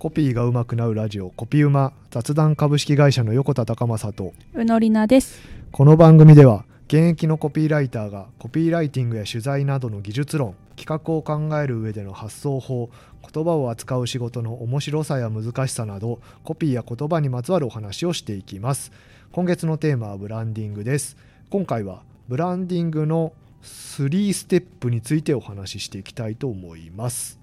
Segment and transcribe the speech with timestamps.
[0.00, 5.42] コピーが上手くなるラジオコピーうま雑談株式会社の横田隆正とうのりなです。
[5.72, 12.88] この番組では現役のコピーライターがコピーライティングや取材などの技術論企画を考える上での発想法
[13.30, 18.92] 言葉を扱う仕事の面白さや難しさなどコピーや言葉にまつわるお話をしていきます。
[19.32, 21.18] 今月のテーマはブランディングです。
[21.50, 27.38] 今回はブランディングの3ステップについてお話ししていきたいと思います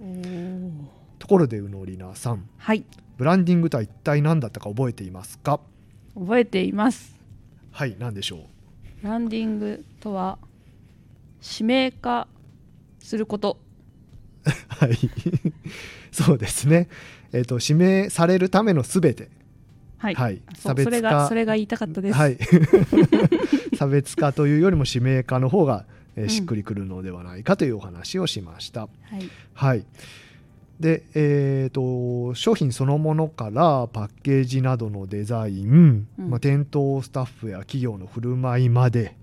[1.19, 2.47] ところでうのりなさん。
[2.57, 2.85] はい、
[3.17, 5.59] ブランディングとは一体何だったか覚えていますか？
[6.15, 7.15] 覚えています。
[7.71, 8.39] はい何でしょう？
[9.01, 10.37] ブランディングとは
[11.43, 12.27] 指名化
[12.99, 13.57] すること。
[14.67, 14.97] はい。
[16.11, 16.87] そうですね。
[17.33, 19.29] えっ、と指名されるためのすべて。
[19.97, 20.15] はい。
[20.15, 20.41] はい。
[20.55, 22.17] 差別化それがそれが言いたかったです。
[22.17, 22.37] はい。
[23.75, 26.29] 差別化というよりも指名化の方が、えーうん。
[26.29, 28.87] しっくりくるのではないかというお話をしました、は
[29.19, 29.29] い。
[29.53, 29.85] はい
[30.79, 36.29] でえー、と商品そのものからパッケージなどのデザイン、うん。
[36.29, 39.15] まあ、店頭スタッフや企業の振る舞いまで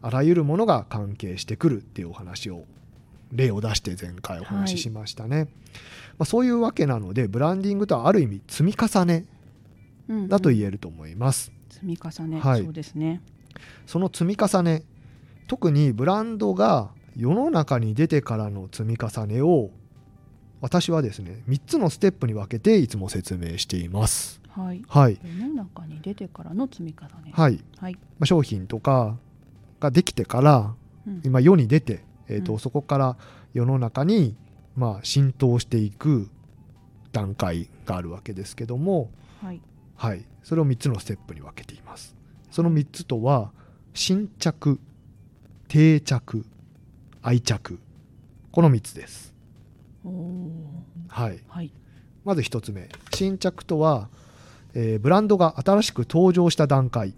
[0.00, 2.64] あらゆるものが関係してくるっていうお話を
[3.32, 5.48] 例を出して前回お話ししましたね、
[6.18, 9.26] まあ、そういうわけなのでブランディングとはある意味積み重ね
[10.08, 12.62] うんだと言ええると思います、積み重ね、はい。
[12.62, 13.20] そうですね。
[13.86, 14.84] その積み重ね
[15.46, 19.70] 特にブランドが世の中に出てからの積み重ねを
[20.64, 24.82] 私はですね3つのステップに分けていつも説明していますはい。
[24.88, 27.32] はい世の中に出てからの積み重ね。
[27.34, 27.92] はい、はい。
[27.92, 29.18] まあ、商品とか
[29.78, 30.74] ができてから
[31.06, 33.16] うん今世に出て、えーとうんそこから
[33.52, 34.36] 世の中に
[34.74, 36.30] まあ浸透していく
[37.12, 39.10] 段階があるわけですけども、
[39.42, 39.60] はい。
[39.96, 42.16] はい、それを3つのステップに分けています
[42.50, 43.52] その3つとは
[43.92, 44.80] 新着
[45.68, 46.44] 定着
[47.22, 47.78] 愛着
[48.50, 49.33] この3つです。
[51.08, 51.72] はいはい。
[52.24, 54.08] まず1つ目新着とは、
[54.74, 57.14] えーブランドが新しく登場した段階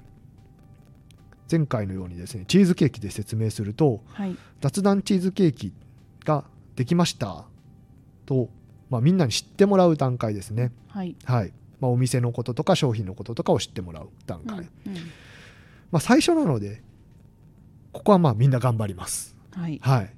[1.51, 4.37] 前回のようにですねチーズケーキで説明するとはい。
[4.61, 5.73] 雑談チーズケーキ
[6.25, 7.45] ができました
[8.27, 8.49] と、
[8.91, 11.15] まあ、みんなに知ってもらう段階ですねはい。
[11.25, 14.65] はい、まあ、お店のこととか商品のこととかを知ってもらう段階、うん
[14.97, 15.01] うん
[15.91, 16.83] まあ、最初なので
[17.93, 19.35] ここはまあみんな頑張ります。
[19.53, 19.79] はい。
[19.83, 20.13] はい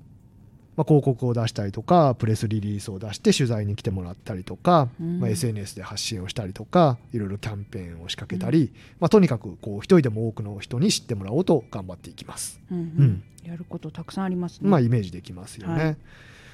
[0.78, 12.61] まあ、広告を出したりとかプレスリリースを出して取材に来てもらったりとか、うんまあ、SNS で発信をしたりとかいろいろキャンペーンを仕掛けたり、まあ、とにかくこう一人でも多くの人に知ってもらおうと頑張っていきます。
[12.71, 13.22] うんううんん。
[13.43, 14.71] やることたくさんありますね。
[14.71, 15.99] まあイメージできますよね。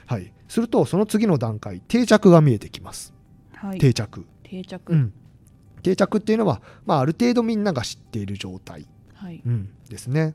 [0.07, 3.13] ははいいするとその次の段階定着が見えてきます。
[3.53, 3.79] はい。
[3.79, 4.91] 定着、定着。
[4.91, 5.13] うん、
[5.83, 9.43] 定着っていうのは、まあ、ある程度みんなが知っている状態はい。
[9.45, 10.35] うん、ですね。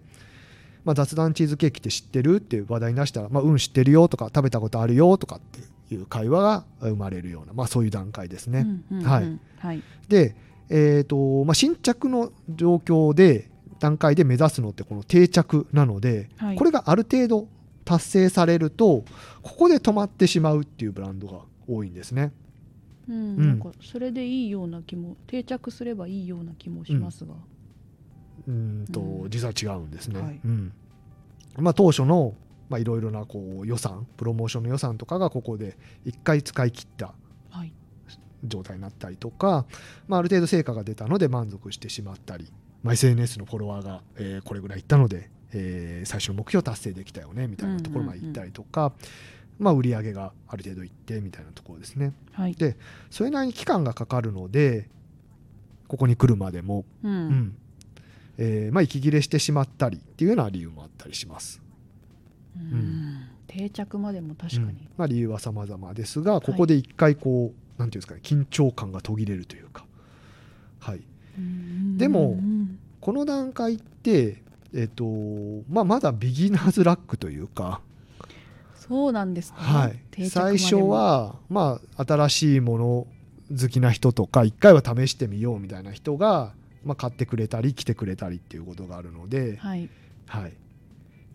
[0.85, 2.38] まあ、雑談チーズケーキって知ってる？
[2.38, 5.40] っていう話題に出したら、まあ、うん知ってるよとか食べたことあるよとかっ
[5.88, 8.59] ていう会話が生まれるような、まあ、そういう段階ですね。
[8.91, 9.40] うんうんうんはい。
[9.59, 9.84] はい。
[10.07, 10.35] で、
[10.69, 17.47] えーとまあ、新着の状況で段階で目指すのってこの定着なので、はいこれがある程度
[17.85, 19.03] 達成されると
[19.41, 22.31] ここで止まってしまうっていうブランドが多いんですね。
[23.09, 27.35] うん、うんなんかそれでいいような気も定着すればいいような気もしますが、う
[28.49, 30.19] うん実は違うんですね。
[30.21, 30.39] はい。
[30.43, 30.71] うん。
[31.57, 32.33] まあ、当初の
[32.69, 37.13] まあいろいろなこう予算プロモーションの予算とかがここで1回使い切った
[37.49, 37.73] はい。
[38.43, 39.65] 状態になったりとか、
[40.07, 42.47] まあ、ある程度成果が出たので満足してしまったり、
[42.83, 48.93] まあ、SNS のフォロワーが、えーこれぐらいいったので、えー最初の目標達成できたよねみたいなところまで行ったりとか、
[49.57, 52.13] まあ、売り上げがある程度いってみたいなところですね。
[52.31, 52.53] はい。
[52.55, 52.77] で
[53.09, 54.87] それなりに期間がかかるので
[55.89, 57.11] ここに来るまでもうん。
[57.11, 57.55] うん
[58.41, 61.61] えーまあ、息切れしてしまったりっていうような理由もあったりします。
[62.55, 63.27] うん。
[63.47, 64.75] 定着までも確かに、うん。
[64.95, 69.85] まあ、理由は様々ですがここで一回こう、なんていうんですかね緊張感が途切れるというか、
[70.79, 71.01] はい、
[71.38, 71.97] うん。
[71.97, 72.79] でもうん。
[73.01, 74.41] この段階って、
[74.73, 75.03] えっと
[75.69, 77.81] まあ、まだビギナーズラックというか、
[78.75, 83.08] そうなんですか、はい、最初は、まあ、新しいもの
[83.49, 86.53] 好きな人とか一回は試してみようみたいな人が、
[86.84, 89.90] まあ、買ってくれたり来てくれたりっていうことがあるので、はい。
[90.28, 90.53] はい、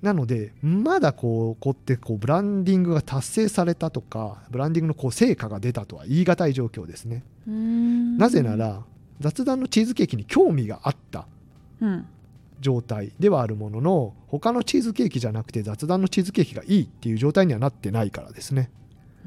[0.03, 7.25] なのでまだこうこうやってこうブランディングが達成されたとかブランディングのこう成果が出たとは言い難い状況ですね。
[7.49, 8.19] うん。
[8.19, 8.83] なぜなら
[9.21, 11.27] 雑談のチーズケーキに興味があった
[11.81, 12.07] うん。
[12.61, 18.71] 状態ではあるものの他のチーズケーキじゃなくて雑談のチーズケーキがいいっていう状態にはなってないからですね。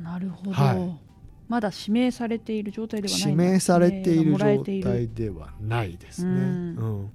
[0.01, 1.06] なるほど、はい
[1.47, 6.31] まだ指名されている状態ではない指名されている状態ではないですね。
[6.31, 6.39] うん。
[6.39, 7.11] うん。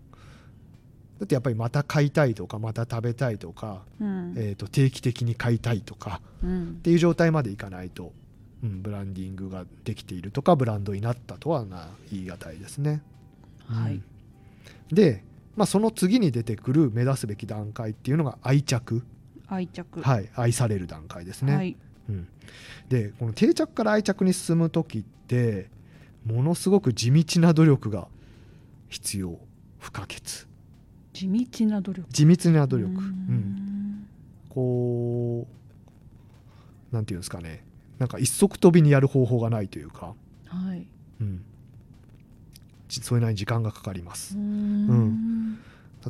[1.20, 4.34] だってやっぱりまた買いたいとかまた食べたいとか、うん。
[4.37, 6.69] えー、と定期的に買いたいとかうん。
[6.70, 8.12] っていう状態までいかないと
[8.62, 13.02] うん、ブランディングができているとかブランドになったとはな言い難いですね。
[13.67, 13.94] はい。
[13.94, 14.05] うん。
[14.93, 15.25] で、
[15.56, 19.02] まあ、その次に出てくる目指すべき段階っていうのが愛着、
[19.49, 20.00] 愛着。
[20.00, 21.56] はい、愛される段階ですね。
[21.56, 21.76] はい
[22.08, 22.28] うん、
[22.88, 25.70] でこの定着から愛着に進む時って
[26.25, 28.08] ものすごく地道な努力が
[28.88, 29.38] 必要
[29.78, 30.46] 不可欠。
[31.12, 32.08] 地道な努力。
[32.10, 32.99] 地道な努力、うん。
[33.00, 34.08] ん。
[34.49, 35.46] こ
[36.93, 37.64] うなんていうんですかね。
[37.99, 40.14] なんか一足飛びにやる方法がないというか、
[40.46, 40.87] はい。
[41.20, 41.44] うん、
[42.88, 44.37] じそれなりに時間がかかります。
[44.37, 45.58] うーん。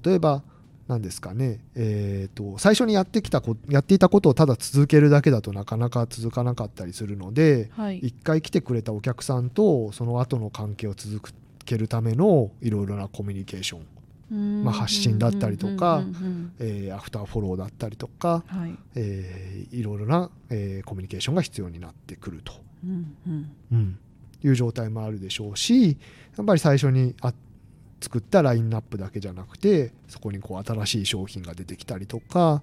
[0.05, 0.43] 例えば
[0.89, 7.99] 何ですかね、えー、と最初にやってきたこやっていたことをただ続けるだけだとなかなか続かなかったりするのではい。
[7.99, 11.21] 一回来てくれたお客さんとその後の関係を続
[11.65, 13.79] けるためのいろいろなコミュニケーショ
[14.35, 16.03] ン、ままあ発信だったりとか
[16.59, 18.79] えーアフターフォローだったりとか、うんはい。
[18.97, 22.53] えーいろいろな、えーコミュニケーションが必要になってくると、
[22.85, 23.51] うんうん。
[23.73, 23.99] うん。
[24.45, 25.97] いう状態もあるでしょうし
[26.37, 27.33] やっぱり最初にあ
[28.03, 32.63] 作ったラインナップだけじゃなくてそこにこう新しい商品が出てきたりとか、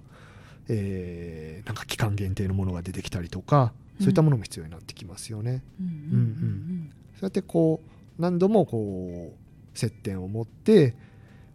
[0.68, 5.62] えーなんか期間限定のものが出てきたりとかそういったものも必要になってきますよね。
[5.80, 6.90] うんうん。
[7.14, 7.82] そうやってこ
[8.18, 10.94] う何度もこう接点を持って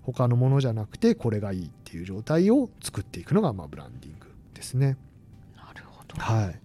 [0.03, 4.97] 他のものじゃなくてこれがいいっていう状態を作っていくのがまあブランディングですね。
[5.55, 6.15] なるほど。
[6.17, 6.59] はい、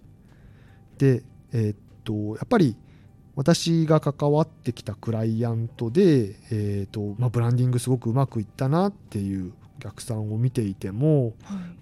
[0.98, 1.22] で、
[1.52, 2.76] えーっとやっぱり
[3.40, 11.28] 私が関わってきたクライアントで、えーっとまあ、ブランディングすごくうまくいったなっていうお客さんを見ていてもはい。
[11.28, 11.32] やっ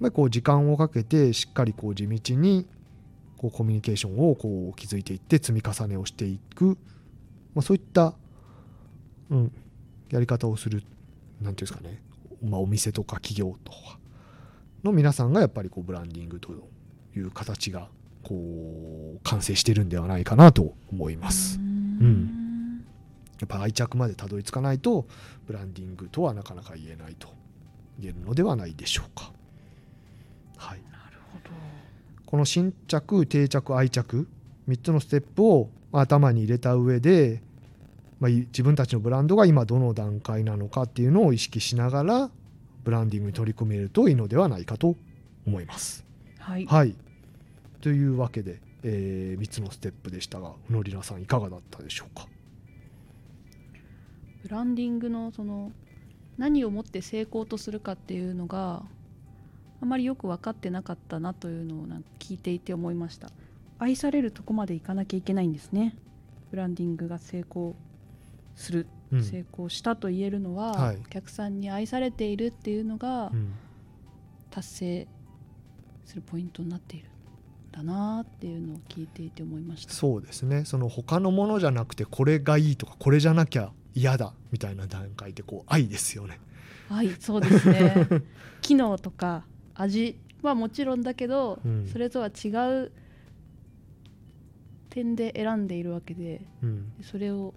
[0.03, 2.65] ぱりこう時間をかけてしっかりこう地道に
[3.37, 6.79] こうコミュニケーションをこう築いていって積み重ねをしていく、
[7.57, 8.15] まあ、そういった、
[9.31, 9.53] うん、
[10.11, 10.85] やり方をする
[11.43, 12.01] なんていうんですかね、
[12.41, 13.99] まあ、お店とか企業とか
[14.85, 16.53] の皆さんがやっぱりこうブランディングと
[17.17, 17.89] いう形が
[18.23, 21.59] こう完成してるんではないかなと思います。
[21.59, 22.39] うーうん
[23.41, 25.07] やっぱ愛着までたどり着かないと
[25.47, 27.29] ブランディングとはなかなか言えないと
[27.99, 29.33] 言えるのではないでしょうか。
[30.57, 31.51] はい、なるほど
[32.27, 34.29] この新着定着愛着
[34.69, 37.43] 3つのステップをまあ頭に入れた上で、
[38.19, 42.31] まあ、い自分たちのブランドが今どの段階なのかっていうのを意識しながら
[42.85, 44.97] ブランディングに取り組めるといいのではないかと
[45.47, 46.05] 思います。
[46.39, 46.95] はいはい、
[47.81, 52.27] というわけで、え3つのステップでしたがうのりなさんいかがだったでしょうか？
[54.43, 55.73] ブランディングのその
[56.37, 58.85] 何をもって成功とするかっていうのが
[59.81, 63.31] あまりよく分かってなかったなというのをなんか聞いていて思いました。
[63.79, 65.97] 愛されるとこまでいかなきゃいけないんですね。
[66.51, 67.77] ブランディングが成功
[68.57, 69.23] する、うん。
[69.23, 70.97] 成功したと言えるのは、はい。
[70.97, 73.53] お客さんに愛されているっていうのがうん。
[74.51, 75.09] 達成
[76.05, 77.07] するポイントになっている。
[77.07, 77.11] ん
[77.79, 80.65] だなっていうのを聞いていて思いましたそうですね。
[80.65, 86.41] その他のものじゃなくてこれがいいとかこれじゃなきゃ嫌だみたいな段階でこう愛ですよね。
[86.89, 88.09] はいそうですね。
[88.63, 89.45] 機能とか
[89.75, 91.87] 味はもちろんだけど、うん。
[91.87, 92.49] それとは違
[92.85, 92.93] う
[94.91, 96.93] 点で選んでいるわけでうん。
[97.03, 97.55] それを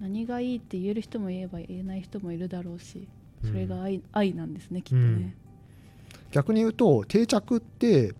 [0.00, 3.08] 何がいいって言える人も言えば言えない人もいるだろうし
[3.44, 5.34] それが愛,、愛なんですねきっとね、
[6.30, 8.14] 逆に言うと定着って、えー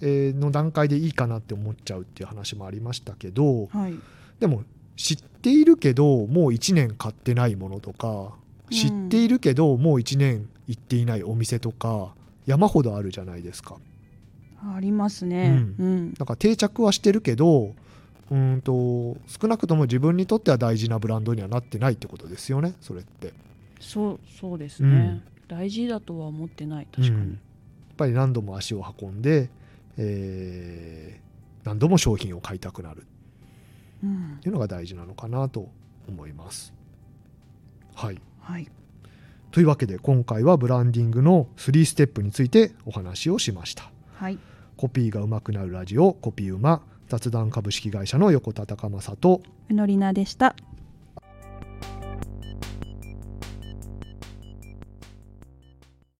[0.00, 3.94] の段階でいいかなって思っちゃうっていう話もありましたけどはい。
[4.40, 4.64] でも
[4.96, 8.76] 知っているけどもう1年買ってないものとかうん。
[8.76, 12.14] 知っているけどもう1年行っていないお店とか
[12.46, 13.76] 山ほどあるじゃないですか。
[14.76, 15.62] ありますね。
[15.78, 17.74] ううん、なんか定着はしてるけど
[18.30, 23.32] うーんと少なくとも自分にとっては大事なブランドにはなってないってことですよねそれって。
[23.80, 27.30] そうそうですね、大事だとは思ってない確かに、うん。
[27.32, 27.38] やっ
[27.98, 29.50] ぱり何度も足を運んで、
[29.96, 31.24] えー
[31.64, 33.06] 何度も商品を買いたくなる。
[34.02, 35.70] うんっていうのが大事なのかなと
[36.06, 36.74] 思います。
[37.94, 38.70] はい、はい。
[39.50, 43.90] というわけで今回はブランディングの3ステップについてお話をしました。
[44.14, 44.38] はい。
[44.76, 50.56] コピーが上手くなるラジオコピーうま雑談株式会社の横田隆正とうのりなでした